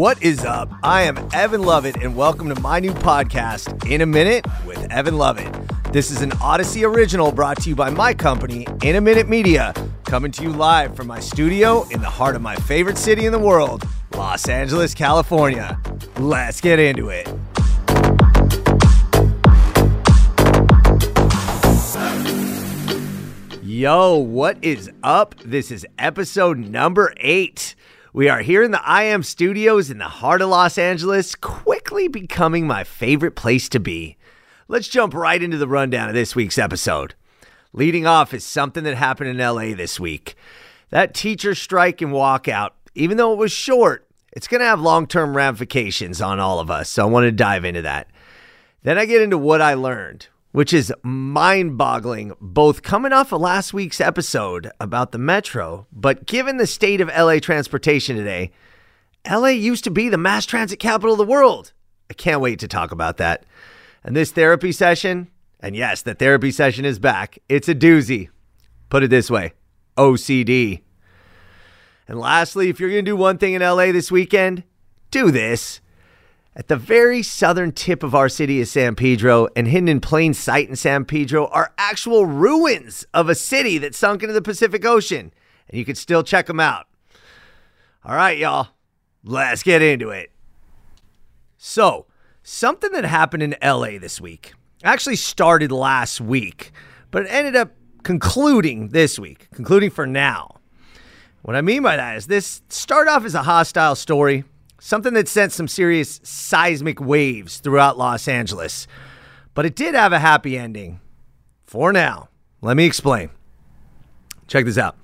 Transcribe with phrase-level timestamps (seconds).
[0.00, 0.72] What is up?
[0.82, 5.18] I am Evan Lovett, and welcome to my new podcast, In a Minute with Evan
[5.18, 5.54] Lovett.
[5.92, 9.74] This is an Odyssey original brought to you by my company, In a Minute Media,
[10.06, 13.32] coming to you live from my studio in the heart of my favorite city in
[13.32, 13.84] the world,
[14.14, 15.78] Los Angeles, California.
[16.16, 17.28] Let's get into it.
[23.62, 25.34] Yo, what is up?
[25.44, 27.74] This is episode number eight.
[28.12, 32.66] We are here in the IM studios in the heart of Los Angeles, quickly becoming
[32.66, 34.16] my favorite place to be.
[34.66, 37.14] Let's jump right into the rundown of this week's episode.
[37.72, 40.34] Leading off is something that happened in LA this week.
[40.88, 45.06] That teacher strike and walkout, even though it was short, it's going to have long
[45.06, 46.88] term ramifications on all of us.
[46.88, 48.08] So I want to dive into that.
[48.82, 53.40] Then I get into what I learned, which is mind boggling, both coming off of
[53.40, 58.50] last week's episode about the metro, but given the state of LA transportation today,
[59.28, 61.72] LA used to be the mass transit capital of the world.
[62.10, 63.44] I can't wait to talk about that.
[64.02, 65.28] And this therapy session,
[65.60, 68.30] and yes, the therapy session is back, it's a doozy.
[68.88, 69.52] Put it this way
[69.96, 70.82] OCD.
[72.08, 74.64] And lastly, if you're going to do one thing in LA this weekend,
[75.12, 75.80] do this.
[76.56, 80.34] At the very southern tip of our city is San Pedro, and hidden in plain
[80.34, 84.84] sight in San Pedro are actual ruins of a city that sunk into the Pacific
[84.84, 85.32] Ocean.
[85.68, 86.88] And you can still check them out.
[88.04, 88.68] All right, y'all,
[89.22, 90.32] let's get into it.
[91.56, 92.06] So,
[92.42, 96.72] something that happened in LA this week actually started last week,
[97.12, 97.70] but it ended up
[98.02, 100.56] concluding this week, concluding for now.
[101.42, 104.44] What I mean by that is this started off as a hostile story
[104.80, 108.88] something that sent some serious seismic waves throughout Los Angeles.
[109.54, 111.00] But it did have a happy ending.
[111.64, 112.28] For now.
[112.62, 113.30] Let me explain.
[114.48, 114.96] Check this out.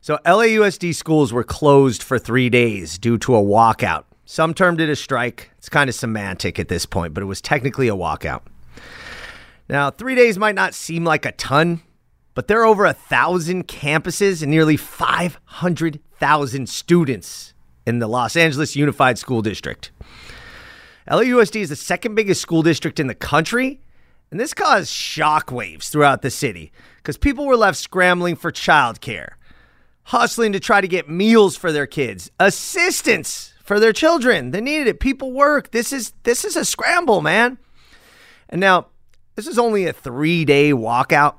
[0.00, 4.04] So, LAUSD schools were closed for three days due to a walkout.
[4.26, 5.50] Some termed it a strike.
[5.58, 8.42] It's kind of semantic at this point, but it was technically a walkout.
[9.68, 11.80] Now, three days might not seem like a ton,
[12.34, 17.53] but there are over a thousand campuses and nearly 500,000 students
[17.86, 19.90] in the Los Angeles Unified School District.
[21.08, 23.80] LAUSD is the second biggest school district in the country,
[24.30, 29.32] and this caused shockwaves throughout the city because people were left scrambling for childcare,
[30.04, 34.50] hustling to try to get meals for their kids, assistance for their children.
[34.50, 35.00] They needed it.
[35.00, 35.70] People work.
[35.72, 37.58] This is this is a scramble, man.
[38.48, 38.86] And now,
[39.36, 41.36] this is only a 3-day walkout,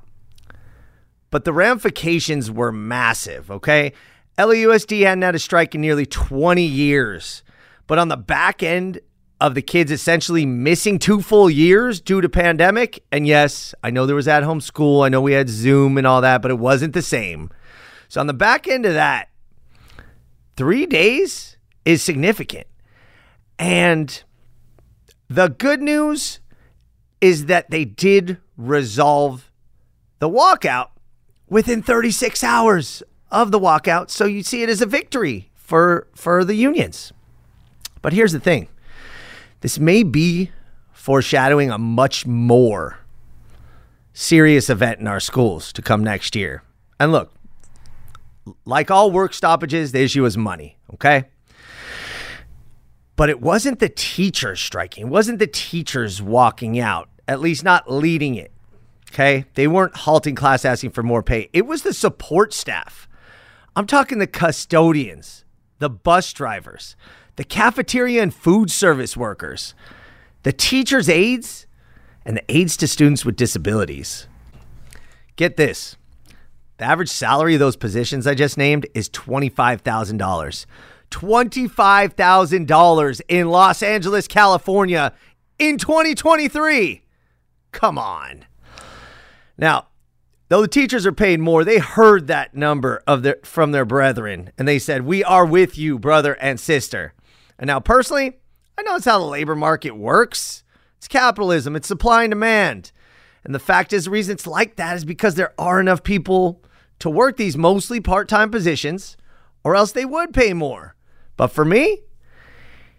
[1.30, 3.92] but the ramifications were massive, okay?
[4.38, 7.42] LAUSD hadn't had a strike in nearly 20 years.
[7.86, 9.00] But on the back end
[9.40, 14.06] of the kids essentially missing two full years due to pandemic, and yes, I know
[14.06, 16.58] there was at home school, I know we had Zoom and all that, but it
[16.58, 17.50] wasn't the same.
[18.08, 19.28] So on the back end of that,
[20.56, 22.66] three days is significant.
[23.58, 24.22] And
[25.28, 26.40] the good news
[27.20, 29.50] is that they did resolve
[30.18, 30.88] the walkout
[31.48, 36.44] within 36 hours of the walkout, so you see it as a victory for for
[36.44, 37.12] the unions.
[38.02, 38.68] But here's the thing.
[39.60, 40.50] This may be
[40.92, 42.98] foreshadowing a much more
[44.12, 46.62] serious event in our schools to come next year.
[46.98, 47.34] And look,
[48.64, 51.24] like all work stoppages, the issue is money, okay?
[53.16, 55.06] But it wasn't the teachers striking.
[55.06, 58.52] It wasn't the teachers walking out, at least not leading it.
[59.10, 59.46] Okay?
[59.54, 61.48] They weren't halting class asking for more pay.
[61.52, 63.08] It was the support staff
[63.76, 65.44] I'm talking the custodians,
[65.78, 66.96] the bus drivers,
[67.36, 69.74] the cafeteria and food service workers,
[70.42, 71.66] the teachers' aides,
[72.24, 74.26] and the aides to students with disabilities.
[75.36, 75.96] Get this
[76.78, 80.66] the average salary of those positions I just named is $25,000.
[81.10, 85.12] $25,000 in Los Angeles, California
[85.58, 87.02] in 2023.
[87.72, 88.44] Come on.
[89.56, 89.86] Now,
[90.48, 94.52] Though the teachers are paid more, they heard that number of their from their brethren
[94.56, 97.14] and they said, "We are with you, brother and sister."
[97.58, 98.38] And now personally,
[98.78, 100.62] I know it's how the labor market works.
[100.98, 102.92] It's capitalism, it's supply and demand.
[103.44, 106.62] And the fact is the reason it's like that is because there are enough people
[106.98, 109.16] to work these mostly part-time positions
[109.64, 110.94] or else they would pay more.
[111.36, 112.02] But for me,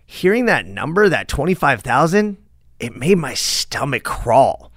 [0.05, 2.37] hearing that number, that 25,000,
[2.79, 4.71] it made my stomach crawl.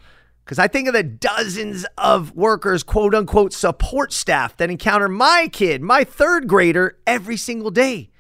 [0.50, 5.48] Because I think of the dozens of workers, quote unquote, support staff that encounter my
[5.52, 8.10] kid, my third grader, every single day.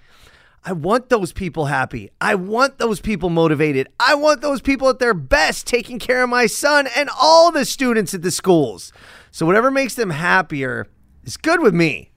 [0.64, 2.08] I want those people happy.
[2.20, 3.88] I want those people motivated.
[3.98, 7.64] I want those people at their best taking care of my son and all the
[7.64, 8.92] students at the schools.
[9.32, 10.86] So, whatever makes them happier
[11.24, 12.12] is good with me.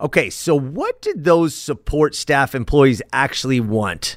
[0.00, 4.16] Okay, so what did those support staff employees actually want?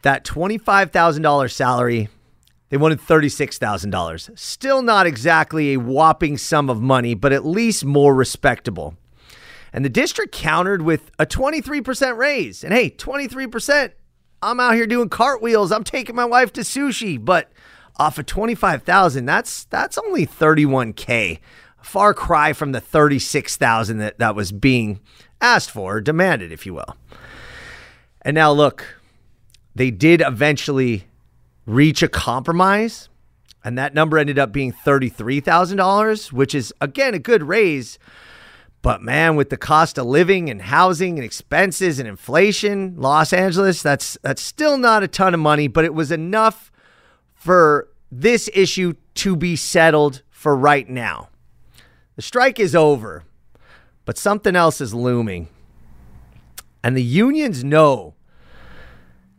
[0.00, 2.08] That $25,000 salary,
[2.70, 4.38] they wanted $36,000.
[4.38, 8.94] Still not exactly a whopping sum of money, but at least more respectable.
[9.72, 12.64] And the district countered with a 23% raise.
[12.64, 13.92] And hey, 23%,
[14.42, 15.72] I'm out here doing cartwheels.
[15.72, 17.50] I'm taking my wife to sushi, but
[17.96, 21.38] off of 25,000, that's that's only 31k.
[21.80, 25.00] A far cry from the 36,000 that that was being
[25.40, 26.96] asked for, demanded if you will.
[28.22, 29.00] And now look,
[29.74, 31.04] they did eventually
[31.66, 33.08] reach a compromise,
[33.62, 37.98] and that number ended up being $33,000, which is again a good raise.
[38.82, 43.82] But man, with the cost of living and housing and expenses and inflation, Los Angeles,
[43.82, 46.72] that's that's still not a ton of money, but it was enough
[47.34, 51.28] for this issue to be settled for right now.
[52.16, 53.24] The strike is over,
[54.04, 55.48] but something else is looming.
[56.82, 58.14] And the unions know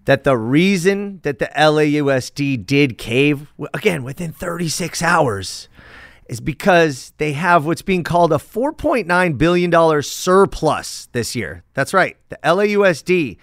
[0.05, 5.69] that the reason that the LAUSD did cave, again, within 36 hours,
[6.27, 11.63] is because they have what's being called a $4.9 billion surplus this year.
[11.73, 12.17] That's right.
[12.29, 13.37] The LAUSD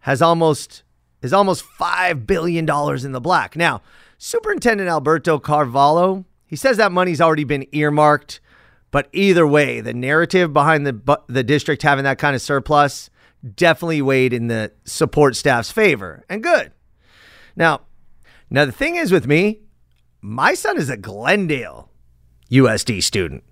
[0.00, 0.82] has almost
[1.22, 3.56] is almost $5 billion in the black.
[3.56, 3.80] Now,
[4.18, 8.40] Superintendent Alberto Carvalho, he says that money's already been earmarked,
[8.90, 13.08] but either way, the narrative behind the the district having that kind of surplus
[13.54, 16.72] definitely weighed in the support staff's favor, and good.
[17.56, 17.82] Now,
[18.50, 19.60] now the thing is with me,
[20.20, 21.90] my son is a Glendale
[22.50, 23.44] USD student.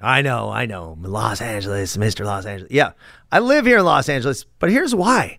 [0.00, 0.96] I know, I know.
[1.00, 2.24] Los Angeles, Mr.
[2.24, 2.70] Los Angeles.
[2.70, 2.92] Yeah,
[3.32, 5.38] I live here in Los Angeles, but here's why.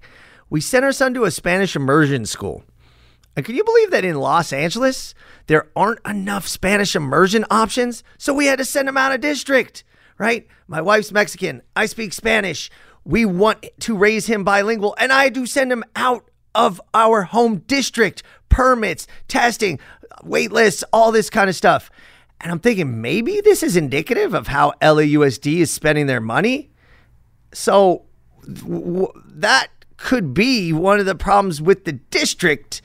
[0.49, 2.63] We sent our son to a Spanish immersion school.
[3.35, 5.13] And can you believe that in Los Angeles,
[5.45, 8.03] there aren't enough Spanish immersion options?
[8.17, 9.83] So we had to send him out of district,
[10.17, 10.47] right?
[10.67, 11.61] My wife's Mexican.
[11.75, 12.71] I speak Spanish.
[13.07, 17.59] We want to raise him bilingual, and I do send him out of our home
[17.59, 18.21] district.
[18.49, 19.79] Permits, testing,
[20.23, 21.89] wait lists, all this kind of stuff.
[22.41, 26.69] And I'm thinking maybe this is indicative of how LAUSD is spending their money.
[27.53, 28.03] So
[28.45, 32.81] w- that could be one of the problems with the district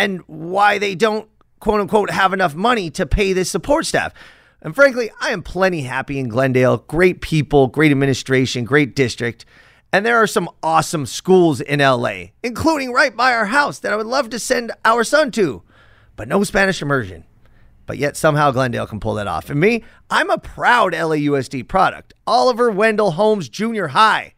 [0.00, 1.28] and why they don't,
[1.60, 4.12] quote unquote, have enough money to pay this support staff.
[4.62, 6.78] And frankly, I am plenty happy in Glendale.
[6.78, 9.44] Great people, great administration, great district.
[9.92, 13.96] And there are some awesome schools in LA, including right by our house that I
[13.96, 15.62] would love to send our son to,
[16.14, 17.24] but no Spanish immersion
[17.90, 19.50] but yet somehow Glendale can pull that off.
[19.50, 22.14] And me, I'm a proud LAUSD product.
[22.24, 24.34] Oliver Wendell Holmes Junior High.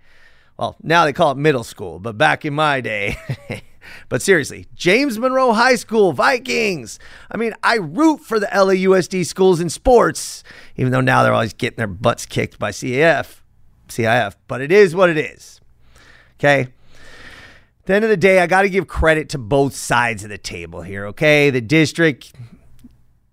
[0.59, 3.15] Well, now they call it middle school, but back in my day.
[4.09, 6.99] but seriously, James Monroe High School, Vikings.
[7.31, 10.45] I mean, I root for the LAUSD schools in sports,
[10.77, 13.41] even though now they're always getting their butts kicked by CAF,
[13.89, 15.61] CIF, but it is what it is.
[16.39, 16.61] Okay.
[16.63, 20.31] At the end of the day, I got to give credit to both sides of
[20.31, 21.51] the table here, okay?
[21.51, 22.33] The district,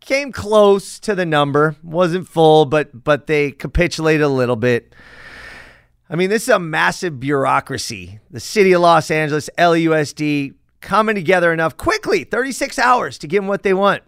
[0.09, 1.75] came close to the number.
[1.83, 4.95] wasn't full, but but they capitulated a little bit.
[6.09, 8.19] I mean, this is a massive bureaucracy.
[8.31, 13.47] The city of Los Angeles, LUSD, coming together enough quickly, 36 hours to give them
[13.47, 14.03] what they want.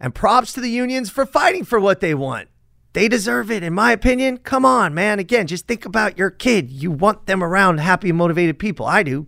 [0.00, 2.48] And props to the unions for fighting for what they want.
[2.94, 4.38] They deserve it, in my opinion.
[4.38, 5.18] Come on, man.
[5.18, 6.70] Again, just think about your kid.
[6.70, 8.86] You want them around happy, motivated people.
[8.86, 9.26] I do.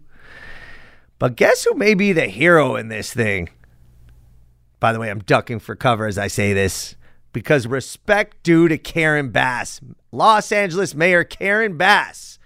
[1.18, 3.50] But guess who may be the hero in this thing?
[4.80, 6.96] By the way, I'm ducking for cover as I say this
[7.34, 12.38] because respect due to Karen Bass, Los Angeles Mayor Karen Bass,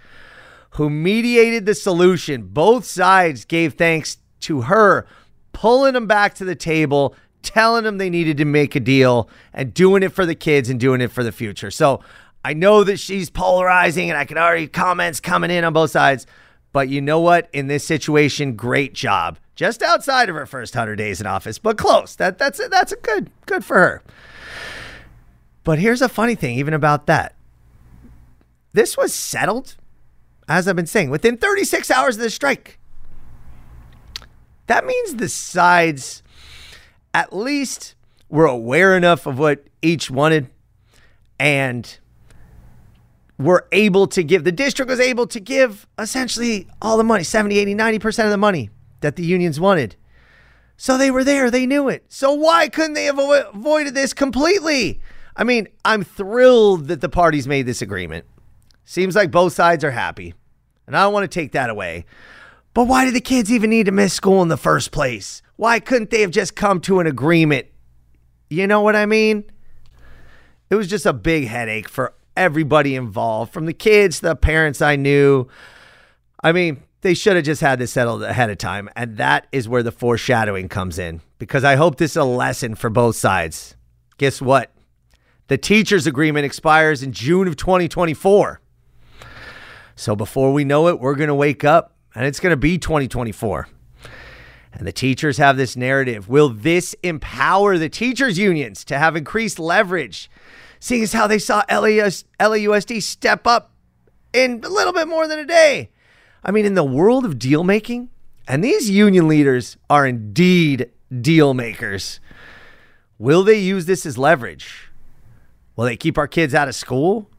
[0.71, 2.49] who mediated the solution.
[2.49, 5.07] Both sides gave thanks to her
[5.53, 9.75] pulling them back to the table, telling them they needed to make a deal and
[9.75, 11.71] doing it for the kids and doing it for the future.
[11.71, 12.01] So
[12.45, 16.27] I know that she's polarizing and I can already comments coming in on both sides.
[16.73, 17.49] But you know what?
[17.53, 21.77] In this situation, great job just outside of her first 100 days in office, but
[21.77, 22.15] close.
[22.15, 24.03] That that's that's a good good for her.
[25.69, 27.35] But here's a funny thing even about that.
[28.73, 29.77] This was settled
[30.49, 32.79] as I've been saying within 36 hours of the strike.
[34.67, 36.23] That means the sides
[37.13, 37.97] at least
[38.31, 40.49] were aware enough of what each wanted
[41.39, 41.99] and
[43.37, 47.59] were able to give the district was able to give essentially all the money 70
[47.59, 48.71] 80 90% of the money
[49.03, 49.97] that the unions wanted.
[50.79, 52.07] So they were there, they knew it.
[52.09, 55.03] So why couldn't they have avoided this completely?
[55.39, 58.27] I mean, I'm thrilled that the parties made this agreement.
[58.85, 60.35] Seems like both sides are happy.
[60.87, 62.07] And I don't want to take that away.
[62.75, 65.41] But why did the kids even need to miss school in the first place?
[65.57, 67.67] Why couldn't they have just come to an agreement?
[68.51, 69.45] You know what I mean?
[70.71, 74.97] It was just a big headache for everybody involved, from the kids, the parents I
[74.97, 75.47] knew.
[76.43, 78.89] I mean, they should have just had this settled ahead of time.
[78.97, 82.75] And that is where the foreshadowing comes in because I hope this is a lesson
[82.75, 83.77] for both sides.
[84.19, 84.73] Guess what?
[85.49, 88.61] The teachers' agreement expires in June of 2024.
[89.97, 92.77] So before we know it, we're going to wake up and it's going to be
[92.77, 93.67] 2024.
[94.75, 96.29] And the teachers have this narrative.
[96.29, 100.31] Will this empower the teachers' unions to have increased leverage,
[100.81, 103.73] seeing as how they saw LAUS, LAUSD step up
[104.35, 105.89] in a little bit more than a day?
[106.45, 108.11] I mean, in the world of deal making,
[108.47, 110.91] and these union leaders are indeed
[111.23, 112.21] deal makers,
[113.19, 114.88] will they use this as leverage?
[115.79, 117.31] Will they keep our kids out of school?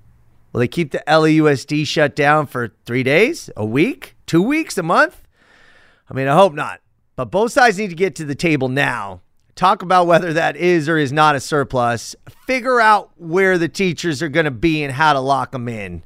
[0.54, 4.84] Will they keep the LAUSD shut down for three days, a week, two weeks, a
[4.84, 5.24] month?
[6.10, 6.80] I mean, I hope not.
[7.18, 9.20] But both sides need to get to the table now.
[9.56, 12.16] Talk about whether that is or is not a surplus.
[12.48, 16.02] Figure out where the teachers are going to be and how to lock them in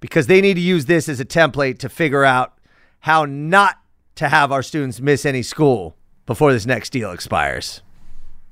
[0.00, 2.58] because they need to use this as a template to figure out
[3.00, 3.76] how not
[4.14, 7.82] to have our students miss any school before this next deal expires.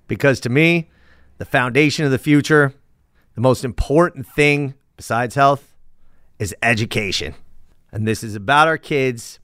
[0.06, 0.90] Because to me,
[1.38, 2.74] the foundation of the future,
[3.36, 5.74] the most important thing besides health,
[6.38, 7.34] is education.
[7.92, 9.38] And this is about our kids.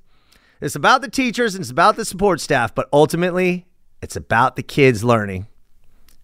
[0.61, 3.67] It's about the teachers and it's about the support staff, but ultimately,
[4.01, 5.47] it's about the kids learning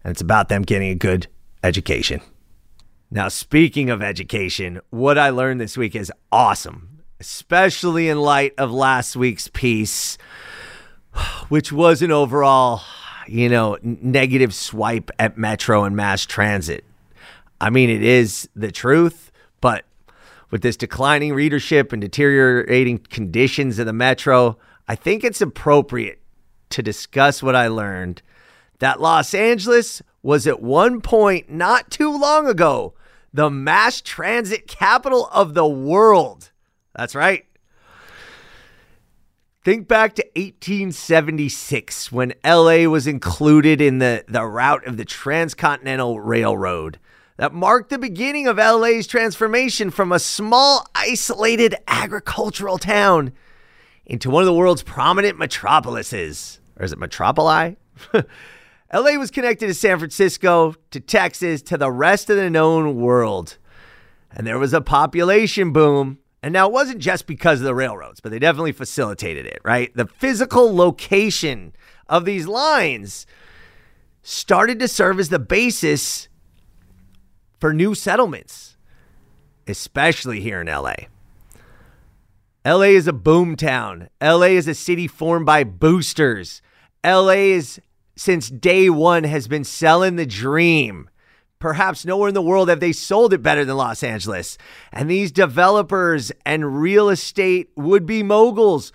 [0.03, 1.27] and it's about them getting a good
[1.63, 2.21] education.
[3.11, 8.71] Now, speaking of education, what I learned this week is awesome, especially in light of
[8.71, 10.17] last week's piece,
[11.49, 12.81] which was an overall,
[13.27, 16.85] you know, negative swipe at Metro and mass transit.
[17.61, 19.85] I mean, it is the truth, but
[20.49, 26.21] with this declining readership and deteriorating conditions in the Metro, I think it's appropriate
[26.71, 28.21] to discuss what I learned
[28.79, 32.93] that Los Angeles was at one point not too long ago
[33.33, 36.51] the mass transit capital of the world.
[36.95, 37.45] That's right.
[39.63, 46.19] Think back to 1876 when LA was included in the, the route of the Transcontinental
[46.19, 46.97] Railroad.
[47.39, 53.31] That marked the beginning of LA's transformation from a small, isolated agricultural town
[54.05, 56.59] into one of the world's prominent metropolises.
[56.77, 57.77] Or is it metropoli?
[58.93, 63.57] LA was connected to San Francisco, to Texas, to the rest of the known world.
[64.31, 66.17] And there was a population boom.
[66.43, 69.95] And now it wasn't just because of the railroads, but they definitely facilitated it, right?
[69.95, 71.71] The physical location
[72.09, 73.25] of these lines
[74.23, 76.28] started to serve as the basis
[77.59, 78.77] for new settlements,
[79.67, 80.95] especially here in LA.
[82.65, 84.09] LA is a boom town.
[84.21, 86.61] LA is a city formed by boosters.
[87.05, 87.81] LA is
[88.15, 91.09] since day one has been selling the dream.
[91.57, 94.57] Perhaps nowhere in the world have they sold it better than Los Angeles.
[94.91, 98.93] And these developers and real estate would be moguls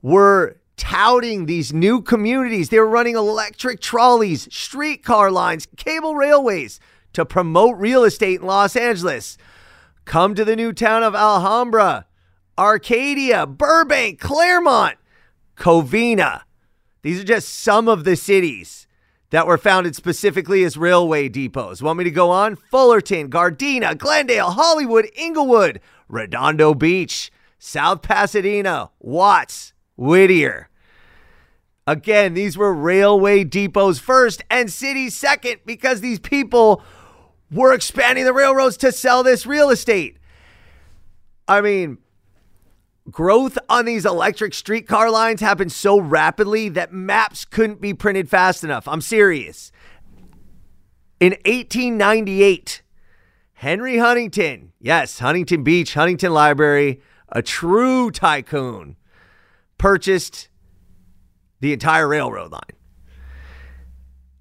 [0.00, 2.68] were touting these new communities.
[2.68, 6.80] They were running electric trolleys, streetcar lines, cable railways
[7.12, 9.38] to promote real estate in Los Angeles.
[10.04, 12.06] Come to the new town of Alhambra,
[12.58, 14.96] Arcadia, Burbank, Claremont,
[15.56, 16.42] Covina.
[17.02, 18.86] These are just some of the cities
[19.30, 21.80] that were founded specifically as railway depots.
[21.80, 22.54] Want me to go on?
[22.56, 30.68] Fullerton, Gardena, Glendale, Hollywood, Inglewood, Redondo Beach, South Pasadena, Watts, Whittier.
[31.86, 36.82] Again, these were railway depots first and cities second because these people
[37.52, 40.16] were expanding the railroads to sell this real estate.
[41.46, 41.98] I mean,
[43.10, 48.64] growth on these electric streetcar lines happened so rapidly that maps couldn't be printed fast
[48.64, 48.88] enough.
[48.88, 49.70] I'm serious.
[51.20, 52.82] In 1898,
[53.54, 58.96] Henry Huntington, yes, Huntington Beach, Huntington Library, a true tycoon,
[59.78, 60.48] purchased
[61.60, 62.60] the entire railroad line.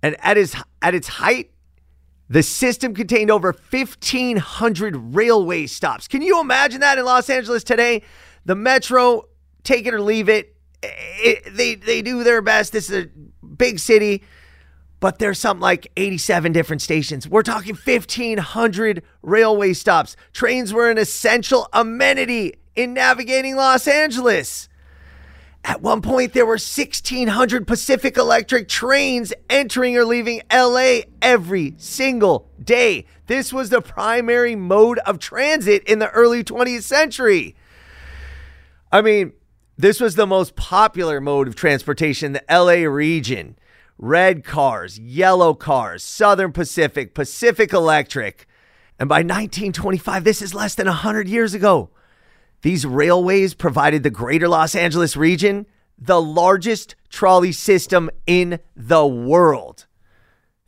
[0.01, 1.50] And at its at its height,
[2.31, 6.07] the system contained over 1,500 railway stops.
[6.07, 8.03] Can you imagine that in Los Angeles today?
[8.45, 9.27] The Metro,
[9.65, 12.71] take it or leave it, it they, they do their best.
[12.71, 13.09] This is a
[13.45, 14.23] big city,
[15.01, 17.27] but there's something like 87 different stations.
[17.27, 20.15] We're talking 1,500 railway stops.
[20.31, 24.69] Trains were an essential amenity in navigating Los Angeles.
[25.63, 32.49] At one point, there were 1,600 Pacific Electric trains entering or leaving LA every single
[32.63, 33.05] day.
[33.27, 37.55] This was the primary mode of transit in the early 20th century.
[38.91, 39.33] I mean,
[39.77, 43.55] this was the most popular mode of transportation in the LA region.
[43.97, 48.47] Red cars, yellow cars, Southern Pacific, Pacific Electric.
[48.99, 51.91] And by 1925, this is less than 100 years ago.
[52.61, 55.65] These railways provided the greater Los Angeles region
[56.01, 59.85] the largest trolley system in the world.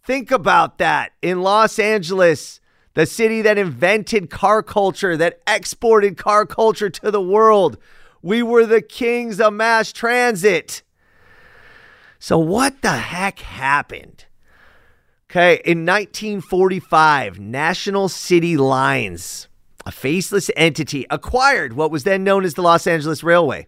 [0.06, 1.14] Think about that.
[1.22, 2.62] In Los Angeles,
[2.94, 7.78] the city that invented car culture, that exported car culture to the world,
[8.22, 10.84] we were the kings of mass transit.
[12.20, 14.26] So, what the heck happened?
[15.30, 19.48] Okay, in 1945, National City Lines,
[19.86, 23.68] a faceless entity, acquired what was then known as the Los Angeles Railway.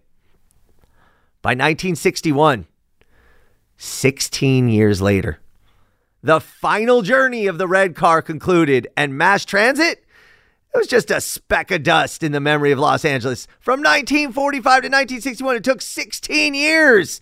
[1.42, 2.66] By 1961,
[3.78, 5.40] 16 years later,
[6.24, 10.06] the final journey of the red car concluded, and mass transit
[10.76, 13.48] it was just a speck of dust in the memory of Los Angeles.
[13.62, 17.22] From 1945 to 1961, it took 16 years.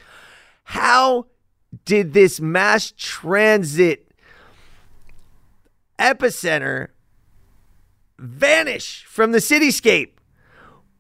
[0.64, 1.28] How
[1.86, 4.08] did this mass transit
[6.00, 6.88] epicenter
[8.24, 10.12] vanish from the cityscape?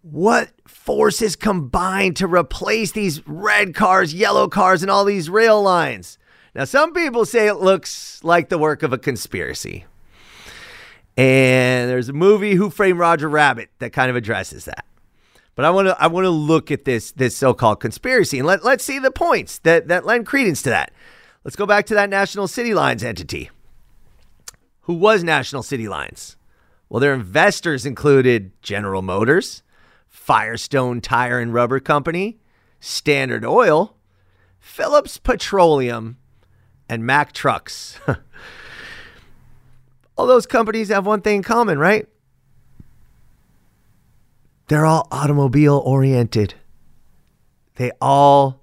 [0.01, 6.17] What forces combined to replace these red cars, yellow cars, and all these rail lines?
[6.53, 9.85] Now, some people say it looks like the work of a conspiracy.
[11.15, 14.85] And there's a movie, Who Framed Roger Rabbit, that kind of addresses that.
[15.55, 18.65] But I want to I want to look at this this so-called conspiracy and let,
[18.65, 20.91] let's see the points that, that lend credence to that.
[21.43, 23.51] Let's go back to that National City Lines entity.
[24.81, 26.35] Who was National City Lines?
[26.93, 29.63] Well, their investors included General Motors,
[30.09, 32.37] Firestone Tire and Rubber Company,
[32.79, 33.95] Standard Oil,
[34.59, 36.17] Phillips Petroleum,
[36.87, 37.99] and Mack Trucks.
[40.17, 42.07] all those companies have one thing in common, right?
[44.67, 46.53] They're all automobile oriented.
[47.77, 48.61] They all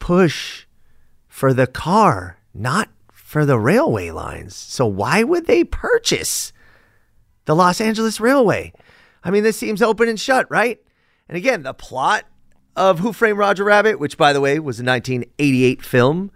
[0.00, 0.66] push
[1.28, 4.56] for the car, not for the railway lines.
[4.56, 6.52] So why would they purchase
[7.48, 8.74] the Los Angeles Railway?
[9.24, 10.78] I mean, this seems open and shut, right?
[11.30, 12.26] And again, the plot
[12.76, 16.30] of Who Framed Roger Rabbit, which by the way was a 1988 film,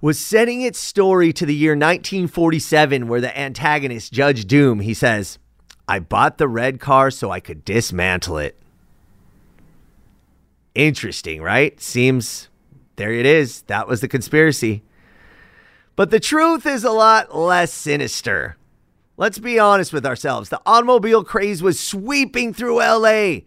[0.00, 5.38] was setting its story to the year 1947 where the antagonist Judge Doom, he says,
[5.86, 8.58] "I bought the red car so I could dismantle it."
[10.74, 11.78] Interesting, right?
[11.78, 12.48] Seems
[12.96, 13.62] there it is.
[13.62, 14.82] That was the conspiracy.
[15.94, 18.56] But the truth is a lot less sinister.
[19.16, 20.48] Let's be honest with ourselves.
[20.48, 23.40] The automobile craze was sweeping through LA.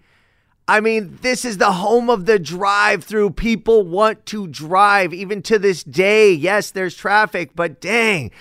[0.69, 3.31] I mean, this is the home of the drive through.
[3.31, 6.31] People want to drive even to this day.
[6.33, 8.31] Yes, there's traffic, but dang,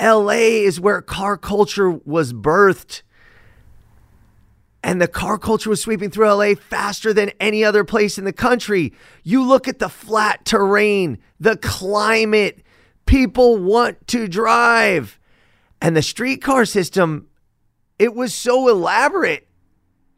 [0.00, 3.02] LA is where car culture was birthed.
[4.82, 8.32] And the car culture was sweeping through LA faster than any other place in the
[8.32, 8.94] country.
[9.22, 12.62] You look at the flat terrain, the climate,
[13.04, 15.19] people want to drive.
[15.80, 17.28] And the streetcar system,
[17.98, 19.48] it was so elaborate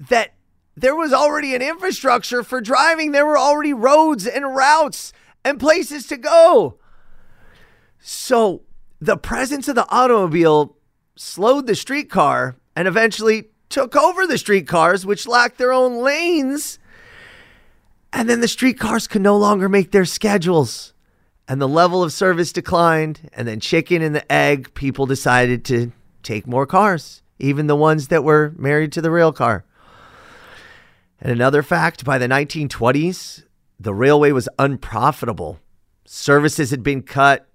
[0.08, 0.34] that
[0.76, 3.12] there was already an infrastructure for driving.
[3.12, 5.12] There were already roads and routes
[5.44, 6.78] and places to go.
[8.00, 8.62] So
[9.00, 10.76] the presence of the automobile
[11.14, 16.78] slowed the streetcar and eventually took over the streetcars, which lacked their own lanes.
[18.12, 20.91] And then the streetcars could no longer make their schedules
[21.48, 23.30] and the level of service declined.
[23.34, 28.08] And then, chicken and the egg, people decided to take more cars, even the ones
[28.08, 29.64] that were married to the rail car.
[31.20, 33.44] And another fact by the 1920s,
[33.78, 35.60] the railway was unprofitable.
[36.04, 37.48] Services had been cut,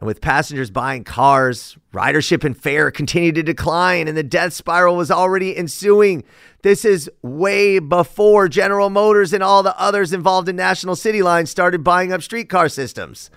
[0.00, 4.96] and with passengers buying cars, ridership and fare continued to decline, and the death spiral
[4.96, 6.24] was already ensuing.
[6.62, 11.50] This is way before General Motors and all the others involved in National City Lines
[11.50, 13.30] started buying up streetcar systems.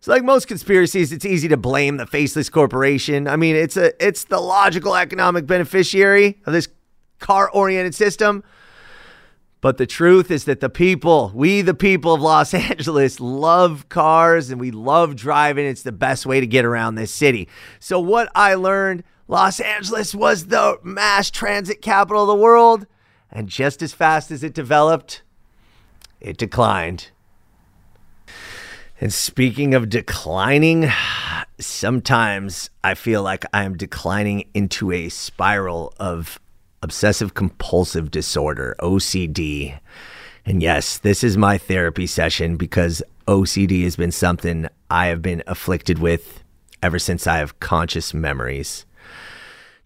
[0.00, 3.28] So, like most conspiracies, it's easy to blame the faceless corporation.
[3.28, 6.66] I mean, it's a it's the logical economic beneficiary of this
[7.20, 8.42] car-oriented system.
[9.62, 14.50] But the truth is that the people, we the people of Los Angeles, love cars
[14.50, 15.64] and we love driving.
[15.64, 17.48] It's the best way to get around this city.
[17.78, 22.86] So, what I learned Los Angeles was the mass transit capital of the world.
[23.30, 25.22] And just as fast as it developed,
[26.20, 27.10] it declined.
[29.00, 30.90] And speaking of declining,
[31.60, 36.40] sometimes I feel like I'm declining into a spiral of
[36.82, 39.78] obsessive compulsive disorder, OCD.
[40.44, 45.42] And yes, this is my therapy session because OCD has been something I have been
[45.46, 46.42] afflicted with
[46.82, 48.84] ever since I have conscious memories.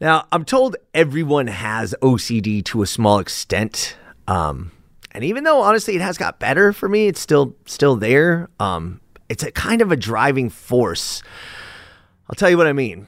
[0.01, 3.97] Now, I'm told everyone has OCD to a small extent.
[4.29, 4.73] Um,
[5.13, 8.49] and even though honestly it has got better for me, it's still still there.
[8.61, 11.23] Um, it's a kind of a driving force.
[12.29, 13.07] I'll tell you what I mean.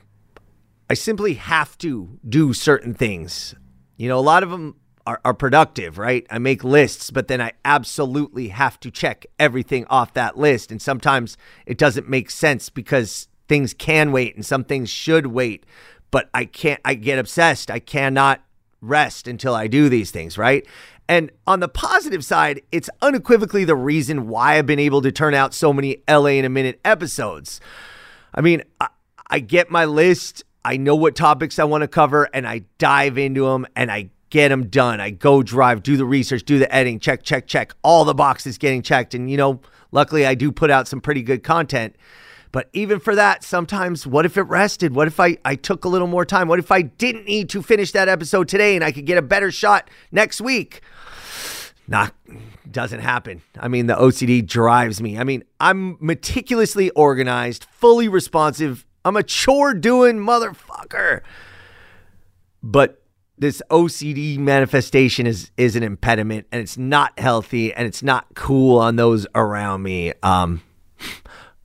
[0.89, 3.55] I simply have to do certain things.
[3.99, 6.27] You know, a lot of them are, are productive, right?
[6.31, 10.71] I make lists, but then I absolutely have to check everything off that list.
[10.71, 15.67] And sometimes it doesn't make sense because things can wait and some things should wait.
[16.11, 17.71] But I can't, I get obsessed.
[17.71, 18.43] I cannot
[18.81, 20.67] rest until I do these things, right?
[21.09, 25.35] And on the positive side, it's unequivocally the reason why I've been able to turn
[25.35, 27.61] out so many LA in a minute episodes.
[28.35, 28.89] I mean, I,
[29.27, 33.17] I get my list, I know what topics I want to cover, and I dive
[33.17, 35.01] into them and I get them done.
[35.01, 37.73] I go drive, do the research, do the editing, check, check, check.
[37.83, 39.15] All the boxes getting checked.
[39.15, 41.97] And, you know, luckily I do put out some pretty good content.
[42.53, 44.95] But even for that, sometimes what if it rested?
[44.95, 46.49] What if I, I took a little more time?
[46.49, 49.23] What if I didn't need to finish that episode today and I could get a
[49.23, 50.83] better shot next week?
[51.87, 52.13] Not
[52.71, 53.41] doesn't happen.
[53.59, 55.19] I mean, the OCD drives me.
[55.19, 58.85] I mean, I'm meticulously organized, fully responsive.
[59.05, 61.23] I'm a chore doing motherfucker.
[62.63, 63.03] But
[63.39, 68.79] this OCD manifestation is is an impediment and it's not healthy and it's not cool
[68.79, 70.13] on those around me.
[70.23, 70.63] Um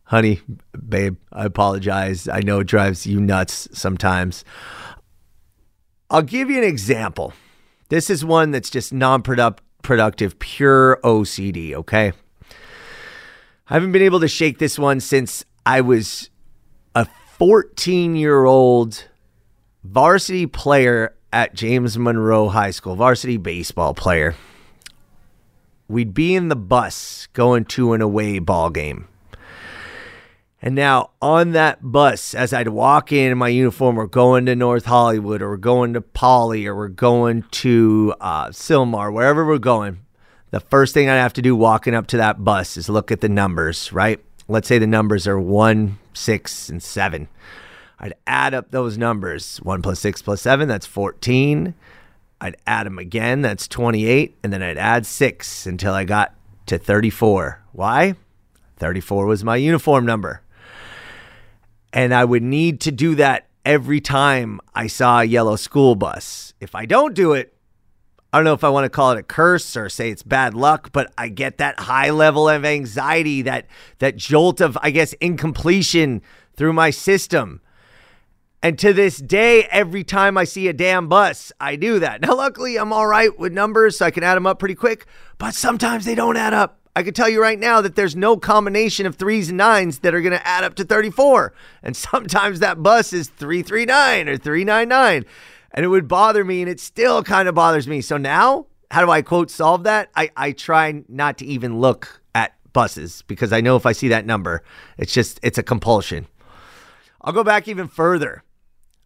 [0.04, 0.42] honey,
[0.88, 2.28] babe, I apologize.
[2.28, 4.46] I know it drives you nuts sometimes.
[6.10, 7.34] I'll give you an example.
[7.90, 12.14] This is one that's just non-productive pure OCD, okay?
[13.68, 16.30] I haven't been able to shake this one since I was
[17.44, 19.10] 14 year old
[19.84, 24.34] varsity player at James Monroe High School, varsity baseball player.
[25.90, 29.10] We'd be in the bus going to an away ball game.
[30.62, 34.56] And now on that bus, as I'd walk in, in my uniform, we're going to
[34.56, 39.58] North Hollywood, or we're going to Poly, or we're going to uh, Sylmar, wherever we're
[39.58, 40.00] going.
[40.52, 43.20] The first thing I'd have to do walking up to that bus is look at
[43.20, 44.24] the numbers, right?
[44.48, 47.28] Let's say the numbers are one, six, and seven.
[48.00, 49.58] I'd add up those numbers.
[49.58, 51.74] One plus six plus seven, that's 14.
[52.42, 54.38] I'd add them again, that's 28.
[54.44, 57.62] And then I'd add six until I got to 34.
[57.72, 58.16] Why?
[58.78, 60.42] 34 was my uniform number.
[61.94, 66.54] And I would need to do that every time I saw a yellow school bus.
[66.60, 67.53] If I don't do it,
[68.34, 70.56] I don't know if I want to call it a curse or say it's bad
[70.56, 73.68] luck, but I get that high level of anxiety, that
[74.00, 76.24] that jolt of I guess incompletion
[76.56, 77.62] through my system.
[78.64, 82.22] And to this day, every time I see a damn bus, I do that.
[82.22, 85.06] Now, luckily, I'm all right with numbers, so I can add them up pretty quick,
[85.38, 86.80] but sometimes they don't add up.
[86.96, 90.16] I can tell you right now that there's no combination of threes and nines that
[90.16, 91.54] are going to add up to 34.
[91.82, 95.26] And sometimes that bus is 339 or 399.
[95.74, 98.02] And it would bother me, and it still kind of bothers me.
[98.02, 100.10] So now, how do I quote solve that?
[100.16, 104.10] I, I try not to even look at buses because I know if I see
[104.10, 104.64] that number,
[104.98, 106.28] it's just, it's a compulsion.
[107.22, 108.44] I'll go back even further.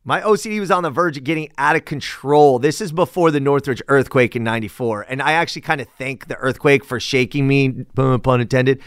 [0.04, 2.60] My OCD was on the verge of getting out of control.
[2.60, 5.06] This is before the Northridge earthquake in 94.
[5.10, 8.82] And I actually kind of thank the earthquake for shaking me, pun intended,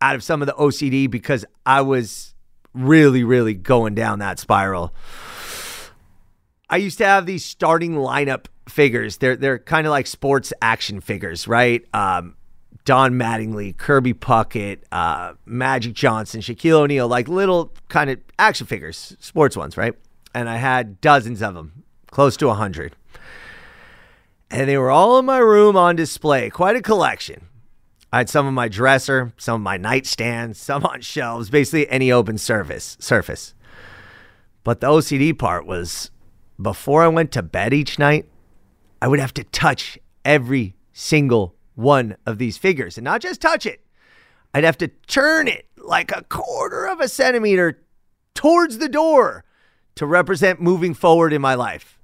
[0.00, 2.34] out of some of the OCD because I was
[2.72, 4.94] really, really going down that spiral.
[6.72, 9.18] I used to have these starting lineup figures.
[9.18, 11.84] They're they're kind of like sports action figures, right?
[11.94, 12.34] Um,
[12.84, 19.16] Don Mattingly, Kirby Puckett, uh, Magic Johnson, Shaquille O'Neal, like little kind of action figures,
[19.20, 19.94] sports ones, right?
[20.34, 22.96] and I had dozens of them, close to a hundred.
[24.50, 27.46] And they were all in my room on display, quite a collection.
[28.12, 32.12] I had some on my dresser, some on my nightstand, some on shelves, basically any
[32.12, 33.54] open surface surface.
[34.64, 36.10] But the OCD part was
[36.62, 38.28] before I went to bed each night,
[39.00, 43.66] I would have to touch every single one of these figures and not just touch
[43.66, 43.84] it.
[44.54, 47.82] I'd have to turn it like a quarter of a centimeter
[48.34, 49.44] towards the door
[49.94, 51.98] to represent moving forward in my life.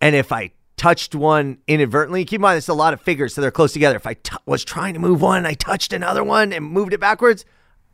[0.00, 3.40] And if I touched one inadvertently, keep in mind, it's a lot of figures, so
[3.40, 3.96] they're close together.
[3.96, 6.92] If I t- was trying to move one, and I touched another one and moved
[6.92, 7.44] it backwards,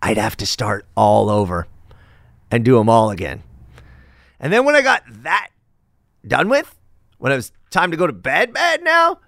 [0.02, 1.66] I'd have to start all over
[2.50, 3.42] and do them all again.
[4.38, 5.48] And then when I got that
[6.28, 6.78] done with,
[7.18, 9.20] when it was time to go to bed, bed now,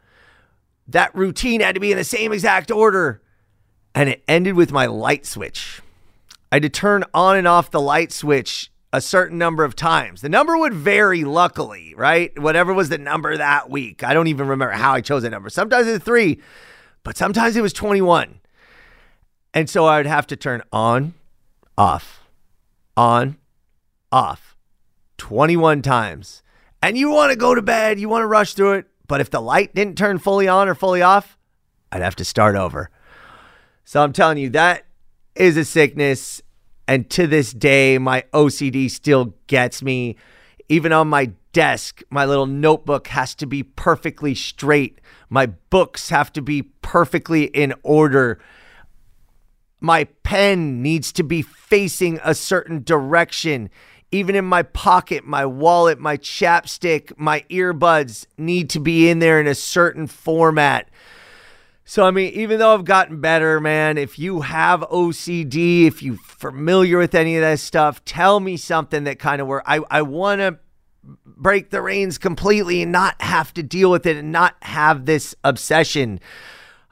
[0.88, 3.22] that routine had to be in the same exact order.
[3.94, 5.80] And it ended with my light switch.
[6.52, 10.20] I had to turn on and off the light switch a certain number of times.
[10.20, 12.36] The number would vary, luckily, right?
[12.38, 14.04] Whatever was the number that week.
[14.04, 15.50] I don't even remember how I chose that number.
[15.50, 16.40] Sometimes it's three,
[17.02, 18.40] but sometimes it was 21.
[19.54, 21.14] And so I would have to turn on,
[21.76, 22.20] off,
[22.96, 23.38] on,
[24.12, 24.56] off
[25.18, 26.42] 21 times.
[26.82, 28.86] And you want to go to bed, you want to rush through it.
[29.08, 31.38] But if the light didn't turn fully on or fully off,
[31.92, 32.90] I'd have to start over.
[33.84, 34.84] So I'm telling you, that
[35.34, 36.42] is a sickness
[36.88, 40.16] and to this day, my OCD still gets me.
[40.68, 45.00] Even on my desk, my little notebook has to be perfectly straight.
[45.28, 48.40] My books have to be perfectly in order.
[49.80, 53.70] My pen needs to be facing a certain direction.
[54.12, 59.40] Even in my pocket, my wallet, my chapstick, my earbuds need to be in there
[59.40, 60.88] in a certain format.
[61.84, 66.16] So, I mean, even though I've gotten better, man, if you have OCD, if you're
[66.16, 69.64] familiar with any of that stuff, tell me something that kind of works.
[69.68, 70.58] I, I want to
[71.24, 75.34] break the reins completely and not have to deal with it and not have this
[75.44, 76.20] obsession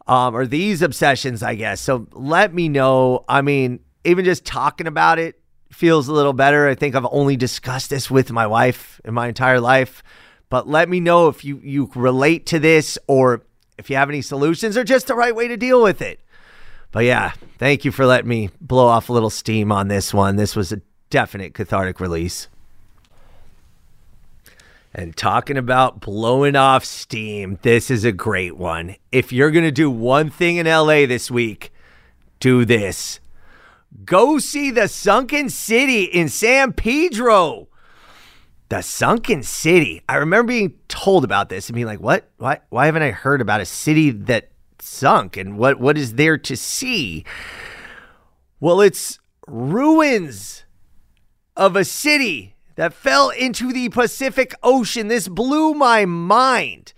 [0.06, 1.80] um, or these obsessions, I guess.
[1.80, 3.24] So let me know.
[3.28, 5.40] I mean, even just talking about it
[5.74, 6.68] feels a little better.
[6.68, 10.02] I think I've only discussed this with my wife in my entire life.
[10.48, 13.42] But let me know if you, you relate to this or
[13.76, 16.20] if you have any solutions or just the right way to deal with it.
[16.92, 20.36] But yeah, thank you for letting me blow off a little steam on this one.
[20.36, 22.48] This was a definite cathartic release.
[24.94, 28.94] And talking about blowing off steam, this is a great one.
[29.10, 31.72] If you're going to do one thing in LA this week,
[32.38, 33.18] do this.
[34.02, 37.68] Go see the Sunken City in San Pedro.
[38.68, 40.02] The Sunken City.
[40.08, 42.28] I remember being told about this and being like, "What?
[42.38, 42.60] Why?
[42.70, 45.36] Why haven't I heard about a city that sunk?
[45.36, 45.78] And what?
[45.78, 47.24] What is there to see?"
[48.58, 50.64] Well, it's ruins
[51.56, 55.08] of a city that fell into the Pacific Ocean.
[55.08, 56.93] This blew my mind.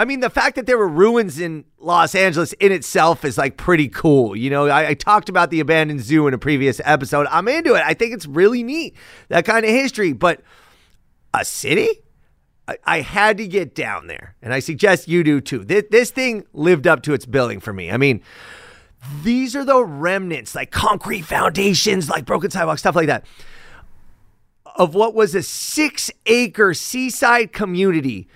[0.00, 3.58] I mean, the fact that there were ruins in Los Angeles in itself is like
[3.58, 4.34] pretty cool.
[4.34, 7.26] You know, I, I, talked about the abandoned zoo in a previous episode.
[7.30, 7.82] I'm into it.
[7.84, 8.96] I think it's really neat,
[9.28, 10.14] that kind of history.
[10.14, 10.40] But
[11.34, 12.00] a city?
[12.66, 14.36] I, I had to get down there.
[14.40, 15.66] And I suggest you do too.
[15.66, 17.90] This, this thing lived up to its billing for me.
[17.90, 18.22] I mean,
[19.22, 23.26] these are the remnants, like concrete foundations, like broken sidewalks, stuff like that
[24.76, 28.28] of what was a six acre seaside community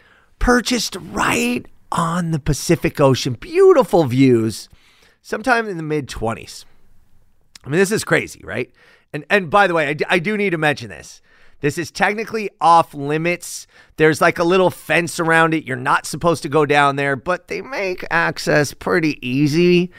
[0.45, 3.33] purchased right on the Pacific Ocean.
[3.33, 4.69] Beautiful views,
[5.23, 6.67] sometime in the mid 20s.
[7.65, 8.71] I mean, this is crazy, right?
[9.15, 11.23] And, and by the way, I, d- I do need to mention this.
[11.61, 13.67] This is technically off limits.
[13.97, 15.65] There's like a little fence around it.
[15.65, 19.93] You're not supposed to go down there, but they make access pretty easy.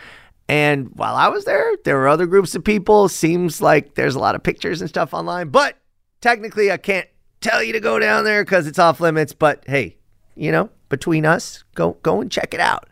[0.48, 3.10] And while I was there, there were other groups of people.
[3.10, 5.80] Seems like there's a lot of pictures and stuff online, but
[6.22, 7.08] technically I can't
[7.42, 9.98] tell you to go down there because it's off limits, but hey,
[10.36, 12.88] you know, between us, go go and check it out.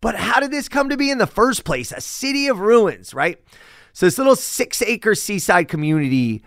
[0.00, 1.92] But how did this come to be in the first place?
[1.92, 3.40] A city of ruins, right?
[3.92, 6.42] So this little six acre seaside community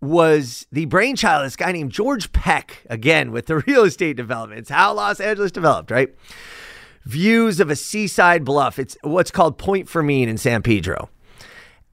[0.00, 4.60] was the brainchild of this guy named George Peck, again with the real estate development.
[4.60, 6.14] It's how Los Angeles developed, right?
[7.04, 8.78] Views of a seaside bluff.
[8.78, 11.10] It's what's called Point Fermin in San Pedro.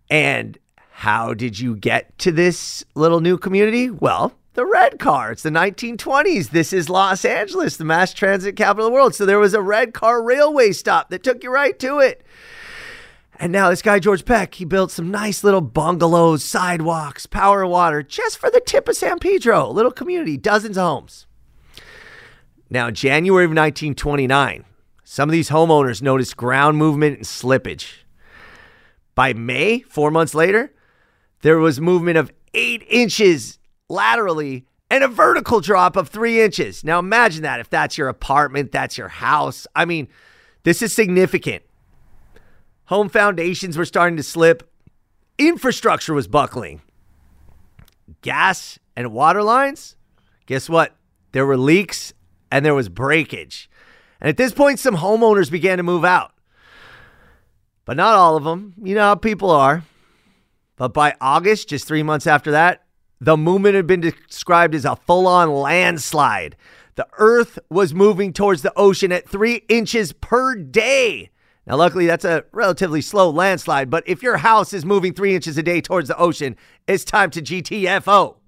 [0.09, 0.57] And
[0.91, 3.89] how did you get to this little new community?
[3.89, 5.31] Well, the red car.
[5.31, 6.49] It's the 1920s.
[6.49, 9.15] This is Los Angeles, the mass transit capital of the world.
[9.15, 12.23] So there was a red car railway stop that took you right to it.
[13.41, 17.71] And now this guy, George Peck, he built some nice little bungalows, sidewalks, power and
[17.71, 21.25] water just for the tip of San Pedro, a little community, dozens of homes.
[22.69, 24.65] Now, January of 1929,
[25.05, 28.03] some of these homeowners noticed ground movement and slippage.
[29.15, 30.73] By May, four months later,
[31.41, 33.58] there was movement of eight inches
[33.89, 36.83] laterally and a vertical drop of three inches.
[36.83, 39.67] Now imagine that if that's your apartment, that's your house.
[39.75, 40.07] I mean,
[40.63, 41.63] this is significant.
[42.85, 44.69] Home foundations were starting to slip,
[45.37, 46.81] infrastructure was buckling.
[48.21, 49.95] Gas and water lines,
[50.45, 50.95] guess what?
[51.31, 52.13] There were leaks
[52.51, 53.69] and there was breakage.
[54.19, 56.33] And at this point, some homeowners began to move out.
[57.85, 58.73] But not all of them.
[58.83, 59.83] You know how people are.
[60.75, 62.83] But by August, just three months after that,
[63.19, 66.55] the movement had been described as a full on landslide.
[66.95, 71.29] The earth was moving towards the ocean at three inches per day.
[71.65, 75.57] Now, luckily, that's a relatively slow landslide, but if your house is moving three inches
[75.57, 76.55] a day towards the ocean,
[76.87, 78.07] it's time to GTFO.
[78.07, 78.39] All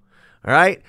[0.43, 0.81] right?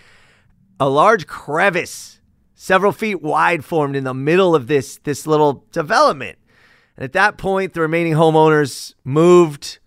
[0.80, 2.20] A large crevice,
[2.54, 6.38] several feet wide, formed in the middle of this, this little development.
[6.96, 9.78] And at that point, the remaining homeowners moved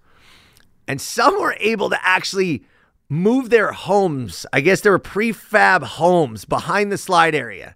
[0.88, 2.64] and some were able to actually
[3.10, 4.46] move their homes.
[4.52, 7.76] I guess there were prefab homes behind the slide area,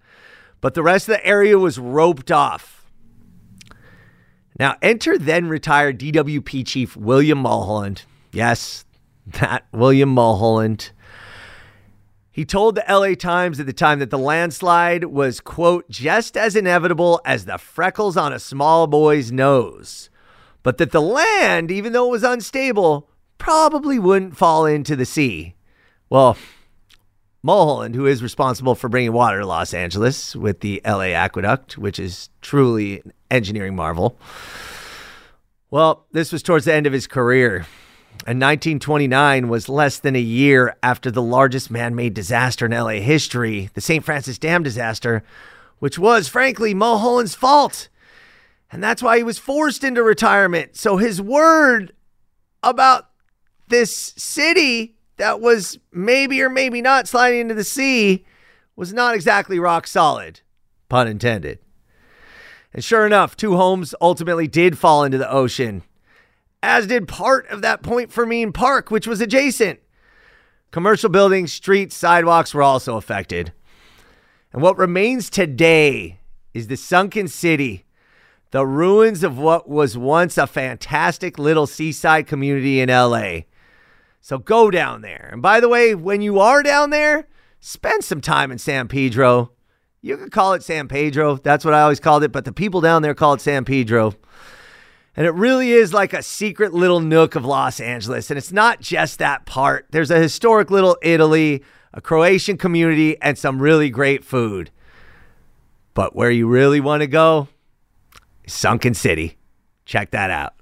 [0.61, 2.85] but the rest of the area was roped off.
[4.59, 8.03] Now, enter then retired DWP chief William Mulholland.
[8.31, 8.85] Yes,
[9.25, 10.91] that William Mulholland.
[12.31, 16.55] He told the LA Times at the time that the landslide was, quote, just as
[16.55, 20.09] inevitable as the freckles on a small boy's nose
[20.63, 25.55] but that the land, even though it was unstable, probably wouldn't fall into the sea.
[26.09, 26.37] Well,
[27.41, 31.97] Mulholland, who is responsible for bringing water to Los Angeles with the LA Aqueduct, which
[31.97, 34.19] is truly an engineering marvel.
[35.71, 37.65] Well, this was towards the end of his career.
[38.25, 42.99] And 1929 was less than a year after the largest man made disaster in LA
[42.99, 44.03] history, the St.
[44.03, 45.23] Francis Dam disaster,
[45.79, 47.87] which was, frankly, Mulholland's fault.
[48.71, 50.75] And that's why he was forced into retirement.
[50.75, 51.93] So his word
[52.61, 53.08] about
[53.69, 58.25] this city that was maybe or maybe not sliding into the sea
[58.75, 60.41] was not exactly rock solid,
[60.87, 61.59] pun intended.
[62.73, 65.83] And sure enough, two homes ultimately did fall into the ocean,
[66.61, 69.79] as did part of that Point Fermin Park, which was adjacent.
[70.71, 73.51] Commercial buildings, streets, sidewalks were also affected.
[74.53, 76.19] And what remains today
[76.53, 77.85] is the sunken city,
[78.51, 83.41] the ruins of what was once a fantastic little seaside community in LA.
[84.21, 85.29] So go down there.
[85.31, 87.27] And by the way, when you are down there,
[87.59, 89.51] spend some time in San Pedro.
[90.01, 91.37] You could call it San Pedro.
[91.37, 94.13] That's what I always called it, but the people down there call it San Pedro.
[95.15, 98.29] And it really is like a secret little nook of Los Angeles.
[98.29, 103.37] And it's not just that part, there's a historic little Italy, a Croatian community, and
[103.37, 104.71] some really great food.
[105.93, 107.49] But where you really want to go
[108.49, 109.37] Sunken City.
[109.85, 110.53] Check that out.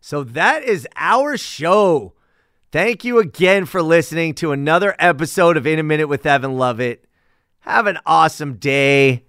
[0.00, 2.14] So that is our show.
[2.72, 7.04] Thank you again for listening to another episode of In a Minute with Evan Lovett.
[7.60, 9.24] Have an awesome day.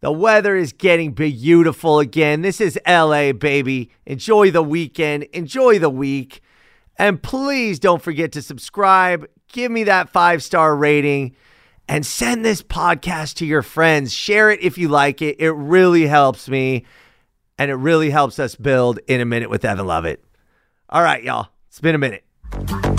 [0.00, 2.40] The weather is getting beautiful again.
[2.40, 3.90] This is LA, baby.
[4.06, 5.24] Enjoy the weekend.
[5.24, 6.40] Enjoy the week.
[6.98, 9.28] And please don't forget to subscribe.
[9.52, 11.36] Give me that five star rating
[11.88, 14.14] and send this podcast to your friends.
[14.14, 15.36] Share it if you like it.
[15.38, 16.86] It really helps me
[17.58, 20.22] and it really helps us build in a minute with Evan Lovett.
[20.88, 21.48] All right, y'all.
[21.68, 22.95] It's been a minute.